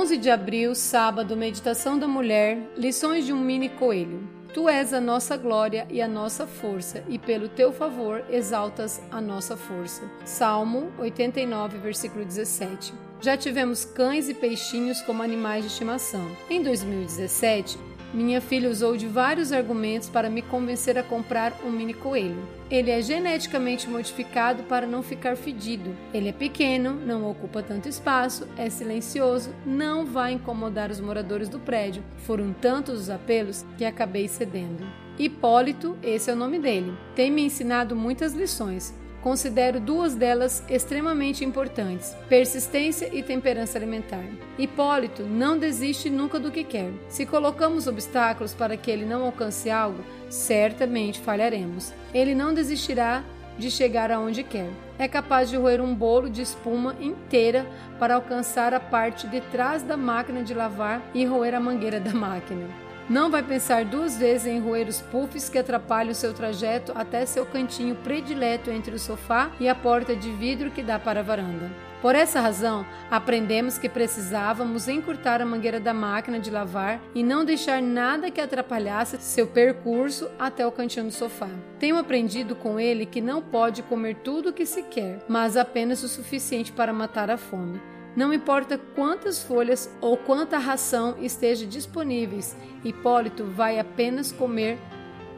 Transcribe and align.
11 0.00 0.16
de 0.16 0.30
abril, 0.30 0.74
sábado, 0.74 1.36
meditação 1.36 1.98
da 1.98 2.08
mulher, 2.08 2.56
lições 2.74 3.26
de 3.26 3.34
um 3.34 3.38
mini 3.38 3.68
coelho. 3.68 4.26
Tu 4.54 4.66
és 4.66 4.94
a 4.94 5.00
nossa 5.00 5.36
glória 5.36 5.86
e 5.90 6.00
a 6.00 6.08
nossa 6.08 6.46
força, 6.46 7.04
e 7.06 7.18
pelo 7.18 7.50
teu 7.50 7.70
favor 7.70 8.24
exaltas 8.30 8.98
a 9.10 9.20
nossa 9.20 9.58
força. 9.58 10.00
Salmo 10.24 10.90
89, 10.98 11.76
versículo 11.76 12.24
17. 12.24 12.94
Já 13.20 13.36
tivemos 13.36 13.84
cães 13.84 14.30
e 14.30 14.32
peixinhos 14.32 15.02
como 15.02 15.22
animais 15.22 15.64
de 15.64 15.70
estimação. 15.70 16.26
Em 16.48 16.62
2017, 16.62 17.78
minha 18.12 18.40
filha 18.40 18.68
usou 18.68 18.96
de 18.96 19.06
vários 19.06 19.52
argumentos 19.52 20.08
para 20.08 20.28
me 20.28 20.42
convencer 20.42 20.98
a 20.98 21.02
comprar 21.02 21.52
um 21.64 21.70
mini 21.70 21.94
coelho. 21.94 22.42
Ele 22.70 22.90
é 22.90 23.00
geneticamente 23.00 23.88
modificado 23.88 24.64
para 24.64 24.86
não 24.86 25.02
ficar 25.02 25.36
fedido. 25.36 25.96
Ele 26.12 26.28
é 26.28 26.32
pequeno, 26.32 26.92
não 26.94 27.28
ocupa 27.30 27.62
tanto 27.62 27.88
espaço, 27.88 28.46
é 28.56 28.68
silencioso, 28.68 29.54
não 29.64 30.04
vai 30.04 30.32
incomodar 30.32 30.90
os 30.90 31.00
moradores 31.00 31.48
do 31.48 31.58
prédio. 31.58 32.02
Foram 32.18 32.52
tantos 32.52 33.00
os 33.00 33.10
apelos 33.10 33.64
que 33.78 33.84
acabei 33.84 34.28
cedendo. 34.28 34.86
Hipólito, 35.18 35.96
esse 36.02 36.30
é 36.30 36.32
o 36.32 36.36
nome 36.36 36.58
dele, 36.58 36.94
tem 37.14 37.30
me 37.30 37.42
ensinado 37.42 37.94
muitas 37.94 38.32
lições. 38.32 38.94
Considero 39.22 39.78
duas 39.78 40.14
delas 40.14 40.64
extremamente 40.68 41.44
importantes: 41.44 42.16
persistência 42.28 43.10
e 43.12 43.22
temperança 43.22 43.76
alimentar. 43.76 44.24
Hipólito 44.58 45.22
não 45.22 45.58
desiste 45.58 46.08
nunca 46.08 46.38
do 46.38 46.50
que 46.50 46.64
quer. 46.64 46.90
Se 47.08 47.26
colocamos 47.26 47.86
obstáculos 47.86 48.54
para 48.54 48.76
que 48.76 48.90
ele 48.90 49.04
não 49.04 49.24
alcance 49.24 49.68
algo, 49.68 50.02
certamente 50.28 51.20
falharemos. 51.20 51.92
Ele 52.14 52.34
não 52.34 52.54
desistirá 52.54 53.22
de 53.58 53.70
chegar 53.70 54.10
aonde 54.10 54.42
quer. 54.42 54.70
É 54.98 55.06
capaz 55.06 55.50
de 55.50 55.56
roer 55.56 55.80
um 55.80 55.94
bolo 55.94 56.30
de 56.30 56.40
espuma 56.40 56.96
inteira 56.98 57.66
para 57.98 58.14
alcançar 58.14 58.72
a 58.72 58.80
parte 58.80 59.26
de 59.26 59.40
trás 59.42 59.82
da 59.82 59.96
máquina 59.96 60.42
de 60.42 60.54
lavar 60.54 61.02
e 61.14 61.24
roer 61.26 61.54
a 61.54 61.60
mangueira 61.60 62.00
da 62.00 62.12
máquina. 62.14 62.89
Não 63.10 63.28
vai 63.28 63.42
pensar 63.42 63.84
duas 63.84 64.16
vezes 64.16 64.46
em 64.46 64.60
roer 64.60 64.86
os 64.86 65.00
puffs 65.00 65.48
que 65.48 65.58
atrapalham 65.58 66.14
seu 66.14 66.32
trajeto 66.32 66.92
até 66.94 67.26
seu 67.26 67.44
cantinho 67.44 67.96
predileto 67.96 68.70
entre 68.70 68.94
o 68.94 69.00
sofá 69.00 69.50
e 69.58 69.68
a 69.68 69.74
porta 69.74 70.14
de 70.14 70.30
vidro 70.30 70.70
que 70.70 70.80
dá 70.80 70.96
para 70.96 71.18
a 71.18 71.22
varanda. 71.24 71.68
Por 72.00 72.14
essa 72.14 72.40
razão, 72.40 72.86
aprendemos 73.10 73.78
que 73.78 73.88
precisávamos 73.88 74.86
encurtar 74.86 75.42
a 75.42 75.44
mangueira 75.44 75.80
da 75.80 75.92
máquina 75.92 76.38
de 76.38 76.52
lavar 76.52 77.00
e 77.12 77.24
não 77.24 77.44
deixar 77.44 77.82
nada 77.82 78.30
que 78.30 78.40
atrapalhasse 78.40 79.20
seu 79.20 79.48
percurso 79.48 80.30
até 80.38 80.64
o 80.64 80.70
cantinho 80.70 81.06
do 81.06 81.12
sofá. 81.12 81.48
Tenho 81.80 81.98
aprendido 81.98 82.54
com 82.54 82.78
ele 82.78 83.04
que 83.04 83.20
não 83.20 83.42
pode 83.42 83.82
comer 83.82 84.18
tudo 84.22 84.50
o 84.50 84.52
que 84.52 84.64
se 84.64 84.84
quer, 84.84 85.18
mas 85.26 85.56
apenas 85.56 86.04
o 86.04 86.08
suficiente 86.08 86.70
para 86.70 86.92
matar 86.92 87.28
a 87.28 87.36
fome. 87.36 87.80
Não 88.16 88.32
importa 88.32 88.78
quantas 88.94 89.42
folhas 89.42 89.88
ou 90.00 90.16
quanta 90.16 90.58
ração 90.58 91.16
esteja 91.20 91.66
disponíveis, 91.66 92.56
Hipólito 92.84 93.44
vai 93.44 93.78
apenas 93.78 94.32
comer 94.32 94.78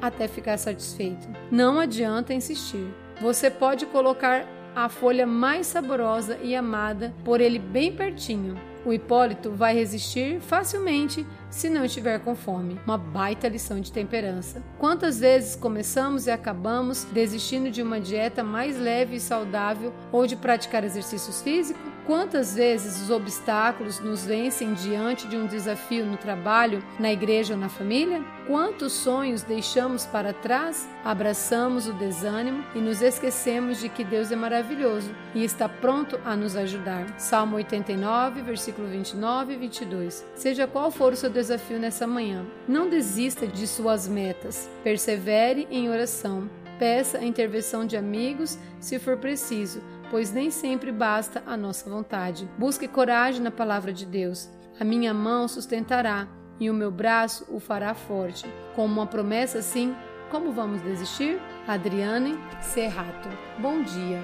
até 0.01 0.27
ficar 0.27 0.59
satisfeito. 0.59 1.29
Não 1.51 1.79
adianta 1.79 2.35
insistir. 2.35 2.87
Você 3.21 3.51
pode 3.51 3.87
colocar 3.87 4.47
a 4.75 4.89
folha 4.89 5.27
mais 5.27 5.67
saborosa 5.67 6.39
e 6.43 6.57
amada 6.57 7.15
por 7.25 7.41
ele 7.41 7.59
bem 7.59 7.95
pertinho. 7.95 8.59
O 8.85 8.93
Hipólito 8.93 9.53
vai 9.53 9.75
resistir 9.75 10.41
facilmente 10.41 11.25
se 11.49 11.71
não 11.71 11.85
estiver 11.85 12.19
com 12.19 12.35
fome. 12.35 12.81
Uma 12.85 12.99
baita 12.99 13.47
lição 13.47 13.81
de 13.81 13.93
temperança. 13.93 14.61
Quantas 14.79 15.21
vezes 15.21 15.55
começamos 15.55 16.27
e 16.27 16.33
acabamos 16.33 17.05
desistindo 17.13 17.71
de 17.71 17.81
uma 17.81 18.01
dieta 18.01 18.43
mais 18.43 18.77
leve 18.77 19.17
e 19.17 19.21
saudável 19.21 19.93
ou 20.11 20.27
de 20.27 20.35
praticar 20.35 20.83
exercícios 20.83 21.43
físicos? 21.43 21.92
Quantas 22.07 22.57
vezes 22.57 23.01
os 23.01 23.11
obstáculos 23.11 24.01
nos 24.01 24.25
vencem 24.25 24.75
diante 24.75 25.29
de 25.29 25.37
um 25.37 25.47
desafio 25.47 26.05
no 26.05 26.17
trabalho, 26.17 26.83
na 26.99 27.13
igreja 27.13 27.55
ou 27.55 27.61
na 27.61 27.69
família? 27.69 28.25
Quantos 28.47 28.93
sonhos 28.93 29.43
deixamos 29.43 30.05
para 30.05 30.33
trás? 30.33 30.89
Abraçamos 31.05 31.87
o 31.87 31.93
desânimo 31.93 32.65
e 32.75 32.81
nos 32.81 33.03
esquecemos 33.03 33.79
de 33.79 33.89
que 33.89 34.03
Deus 34.03 34.33
é 34.33 34.37
maravilhoso 34.37 35.15
e 35.33 35.45
está 35.45 35.69
pronto 35.69 36.19
a 36.25 36.35
nos 36.35 36.57
ajudar. 36.57 37.07
Salmo 37.21 37.57
89, 37.57 38.43
versículo 38.43 38.89
29 38.89 39.53
e 39.53 39.57
22. 39.57 40.27
Seja 40.35 40.67
qual 40.67 40.91
for 40.91 41.13
o 41.13 41.17
seu 41.17 41.31
desafio 41.31 41.79
nessa 41.79 42.07
manhã, 42.07 42.45
não 42.67 42.89
desista 42.89 43.47
de 43.47 43.65
suas 43.67 44.09
metas. 44.09 44.69
Persevere 44.83 45.69
em 45.71 45.89
oração. 45.89 46.62
Peça 46.83 47.19
a 47.19 47.25
intervenção 47.25 47.87
de 47.87 47.97
amigos 47.97 48.59
se 48.81 48.99
for 48.99 49.17
preciso 49.17 49.81
pois 50.13 50.31
nem 50.31 50.51
sempre 50.51 50.93
basta 50.93 51.43
a 51.47 51.57
nossa 51.57 51.89
vontade. 51.89 52.47
Busque 52.59 52.87
coragem 52.87 53.41
na 53.41 53.51
palavra 53.51 53.93
de 53.95 54.05
Deus. 54.05 54.51
A 54.79 54.85
minha 54.85 55.15
mão 55.15 55.49
sustentará 55.49 56.29
e 56.61 56.69
o 56.69 56.75
meu 56.75 56.91
braço 56.91 57.47
o 57.49 57.59
fará 57.59 57.95
forte. 57.95 58.45
Com 58.75 58.85
uma 58.85 59.07
promessa 59.07 59.61
assim, 59.61 59.97
como 60.31 60.53
vamos 60.53 60.83
desistir? 60.83 61.41
Adriane 61.67 62.37
Serrato. 62.61 63.31
Bom 63.59 63.83
dia. 63.83 64.21